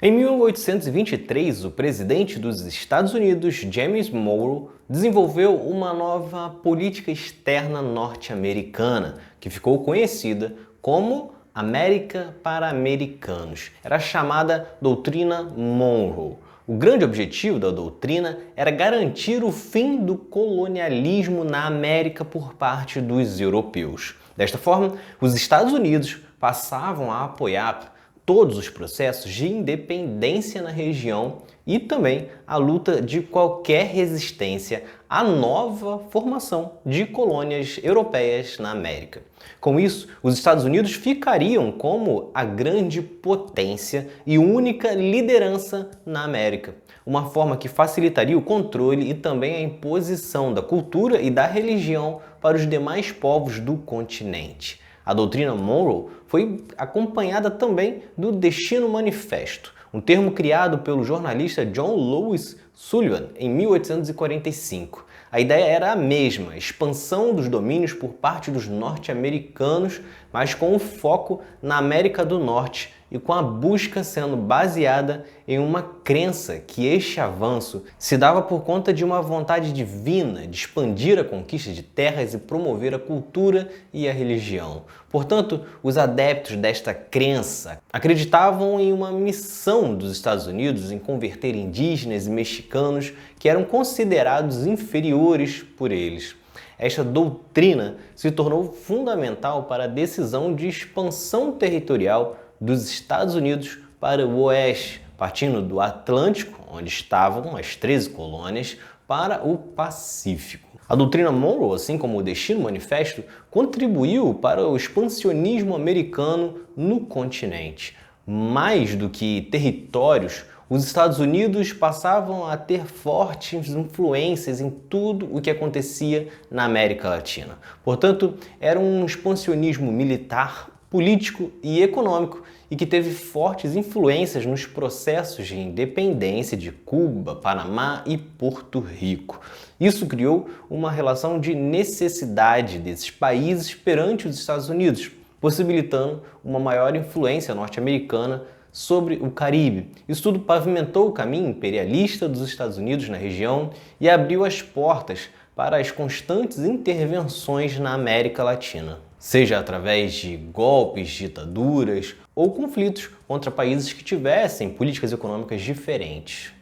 Em 0.00 0.12
1823, 0.12 1.64
o 1.64 1.70
presidente 1.70 2.38
dos 2.38 2.60
Estados 2.66 3.14
Unidos, 3.14 3.54
James 3.70 4.10
Monroe, 4.10 4.68
desenvolveu 4.86 5.56
uma 5.56 5.94
nova 5.94 6.50
política 6.50 7.10
externa 7.10 7.80
norte-americana, 7.80 9.16
que 9.40 9.48
ficou 9.48 9.82
conhecida 9.82 10.54
como 10.82 11.32
América 11.54 12.36
para 12.42 12.68
Americanos. 12.68 13.70
Era 13.82 13.98
chamada 13.98 14.68
Doutrina 14.82 15.44
Monroe. 15.44 16.36
O 16.66 16.74
grande 16.74 17.02
objetivo 17.06 17.58
da 17.58 17.70
doutrina 17.70 18.38
era 18.54 18.70
garantir 18.70 19.42
o 19.42 19.50
fim 19.50 20.04
do 20.04 20.18
colonialismo 20.18 21.42
na 21.42 21.64
América 21.64 22.22
por 22.22 22.52
parte 22.52 23.00
dos 23.00 23.40
europeus. 23.40 24.14
Desta 24.36 24.58
forma, 24.58 24.92
os 25.18 25.34
Estados 25.34 25.72
Unidos 25.72 26.18
passavam 26.38 27.10
a 27.10 27.24
apoiar 27.24 27.96
todos 28.26 28.58
os 28.58 28.68
processos 28.68 29.32
de 29.32 29.46
independência 29.46 30.60
na 30.60 30.70
região 30.70 31.38
e 31.64 31.78
também 31.78 32.28
a 32.44 32.56
luta 32.56 33.00
de 33.00 33.20
qualquer 33.20 33.86
resistência 33.86 34.82
à 35.08 35.22
nova 35.22 36.00
formação 36.10 36.72
de 36.84 37.06
colônias 37.06 37.78
europeias 37.82 38.58
na 38.58 38.72
América. 38.72 39.22
Com 39.60 39.78
isso, 39.78 40.08
os 40.24 40.34
Estados 40.34 40.64
Unidos 40.64 40.92
ficariam 40.92 41.70
como 41.70 42.30
a 42.34 42.44
grande 42.44 43.00
potência 43.00 44.08
e 44.26 44.38
única 44.38 44.92
liderança 44.92 45.90
na 46.04 46.24
América, 46.24 46.74
uma 47.06 47.30
forma 47.30 47.56
que 47.56 47.68
facilitaria 47.68 48.36
o 48.36 48.42
controle 48.42 49.08
e 49.08 49.14
também 49.14 49.54
a 49.54 49.60
imposição 49.60 50.52
da 50.52 50.62
cultura 50.62 51.22
e 51.22 51.30
da 51.30 51.46
religião 51.46 52.20
para 52.40 52.56
os 52.56 52.68
demais 52.68 53.12
povos 53.12 53.60
do 53.60 53.76
continente. 53.76 54.80
A 55.04 55.14
doutrina 55.14 55.54
Monroe 55.54 56.06
foi 56.36 56.62
acompanhada 56.76 57.50
também 57.50 58.02
do 58.14 58.30
Destino 58.30 58.90
Manifesto, 58.90 59.72
um 59.90 60.02
termo 60.02 60.32
criado 60.32 60.80
pelo 60.80 61.02
jornalista 61.02 61.64
John 61.64 61.96
Lewis 61.96 62.58
Sullivan 62.74 63.28
em 63.38 63.48
1845. 63.48 65.06
A 65.32 65.40
ideia 65.40 65.64
era 65.64 65.92
a 65.92 65.96
mesma, 65.96 66.54
expansão 66.54 67.34
dos 67.34 67.48
domínios 67.48 67.94
por 67.94 68.10
parte 68.10 68.50
dos 68.50 68.68
norte-americanos, 68.68 70.02
mas 70.30 70.52
com 70.52 70.76
o 70.76 70.78
foco 70.78 71.40
na 71.62 71.78
América 71.78 72.22
do 72.22 72.38
Norte 72.38 72.92
e 73.10 73.18
com 73.18 73.32
a 73.32 73.42
busca 73.42 74.02
sendo 74.02 74.36
baseada 74.36 75.24
em 75.46 75.58
uma 75.58 75.82
crença 75.82 76.58
que 76.58 76.86
este 76.86 77.20
avanço 77.20 77.84
se 77.98 78.16
dava 78.16 78.42
por 78.42 78.62
conta 78.62 78.92
de 78.92 79.04
uma 79.04 79.22
vontade 79.22 79.72
divina 79.72 80.46
de 80.46 80.56
expandir 80.56 81.18
a 81.18 81.24
conquista 81.24 81.72
de 81.72 81.82
terras 81.82 82.34
e 82.34 82.38
promover 82.38 82.94
a 82.94 82.98
cultura 82.98 83.68
e 83.92 84.08
a 84.08 84.12
religião. 84.12 84.82
Portanto, 85.10 85.62
os 85.82 85.96
adeptos 85.96 86.56
desta 86.56 86.92
crença 86.92 87.78
acreditavam 87.92 88.80
em 88.80 88.92
uma 88.92 89.12
missão 89.12 89.94
dos 89.94 90.12
Estados 90.12 90.46
Unidos 90.46 90.90
em 90.90 90.98
converter 90.98 91.54
indígenas 91.54 92.26
e 92.26 92.30
mexicanos 92.30 93.12
que 93.38 93.48
eram 93.48 93.64
considerados 93.64 94.66
inferiores 94.66 95.62
por 95.62 95.92
eles. 95.92 96.34
Esta 96.78 97.02
doutrina 97.02 97.96
se 98.14 98.30
tornou 98.30 98.70
fundamental 98.70 99.64
para 99.64 99.84
a 99.84 99.88
decisão 99.88 100.54
de 100.54 100.68
expansão 100.68 101.52
territorial 101.52 102.36
dos 102.60 102.90
Estados 102.90 103.34
Unidos 103.34 103.78
para 104.00 104.26
o 104.26 104.42
oeste, 104.42 105.00
partindo 105.16 105.62
do 105.62 105.80
Atlântico, 105.80 106.60
onde 106.70 106.88
estavam 106.88 107.56
as 107.56 107.76
13 107.76 108.10
colônias, 108.10 108.76
para 109.06 109.46
o 109.46 109.56
Pacífico. 109.56 110.66
A 110.88 110.94
doutrina 110.94 111.32
Monroe, 111.32 111.74
assim 111.74 111.98
como 111.98 112.18
o 112.18 112.22
Destino 112.22 112.60
Manifesto, 112.60 113.24
contribuiu 113.50 114.34
para 114.34 114.66
o 114.66 114.76
expansionismo 114.76 115.74
americano 115.74 116.60
no 116.76 117.00
continente. 117.00 117.96
Mais 118.24 118.94
do 118.94 119.08
que 119.08 119.42
territórios, 119.50 120.44
os 120.68 120.84
Estados 120.84 121.20
Unidos 121.20 121.72
passavam 121.72 122.46
a 122.46 122.56
ter 122.56 122.86
fortes 122.86 123.68
influências 123.68 124.60
em 124.60 124.68
tudo 124.68 125.28
o 125.32 125.40
que 125.40 125.50
acontecia 125.50 126.28
na 126.50 126.64
América 126.64 127.08
Latina. 127.08 127.58
Portanto, 127.84 128.34
era 128.60 128.78
um 128.78 129.04
expansionismo 129.04 129.92
militar, 129.92 130.68
político 130.90 131.50
e 131.62 131.82
econômico 131.82 132.42
e 132.70 132.76
que 132.76 132.86
teve 132.86 133.10
fortes 133.10 133.76
influências 133.76 134.44
nos 134.44 134.66
processos 134.66 135.46
de 135.46 135.58
independência 135.58 136.56
de 136.56 136.72
Cuba, 136.72 137.36
Panamá 137.36 138.02
e 138.06 138.16
Porto 138.18 138.80
Rico. 138.80 139.40
Isso 139.78 140.06
criou 140.06 140.48
uma 140.68 140.90
relação 140.90 141.38
de 141.38 141.54
necessidade 141.54 142.78
desses 142.78 143.10
países 143.10 143.74
perante 143.74 144.26
os 144.26 144.38
Estados 144.38 144.68
Unidos, 144.68 145.10
possibilitando 145.40 146.22
uma 146.44 146.58
maior 146.58 146.96
influência 146.96 147.54
norte-americana 147.54 148.42
sobre 148.72 149.14
o 149.14 149.30
Caribe. 149.30 149.90
Isso 150.06 150.22
tudo 150.22 150.40
pavimentou 150.40 151.08
o 151.08 151.12
caminho 151.12 151.48
imperialista 151.48 152.28
dos 152.28 152.42
Estados 152.42 152.76
Unidos 152.76 153.08
na 153.08 153.16
região 153.16 153.70
e 154.00 154.08
abriu 154.08 154.44
as 154.44 154.60
portas 154.60 155.30
para 155.56 155.78
as 155.78 155.90
constantes 155.90 156.58
intervenções 156.58 157.78
na 157.78 157.94
América 157.94 158.44
Latina, 158.44 159.00
seja 159.18 159.58
através 159.58 160.12
de 160.12 160.36
golpes, 160.36 161.08
ditaduras 161.08 162.14
ou 162.34 162.52
conflitos 162.52 163.06
contra 163.26 163.50
países 163.50 163.90
que 163.90 164.04
tivessem 164.04 164.68
políticas 164.68 165.12
econômicas 165.12 165.62
diferentes. 165.62 166.52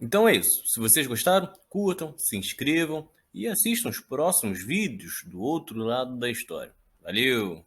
Então 0.00 0.28
é 0.28 0.36
isso. 0.36 0.64
Se 0.68 0.78
vocês 0.78 1.04
gostaram, 1.08 1.52
curtam, 1.68 2.14
se 2.16 2.36
inscrevam 2.36 3.08
e 3.34 3.48
assistam 3.48 3.88
os 3.88 3.98
próximos 3.98 4.64
vídeos 4.64 5.24
do 5.26 5.40
outro 5.40 5.76
lado 5.80 6.16
da 6.16 6.30
história. 6.30 6.72
Valeu! 7.02 7.66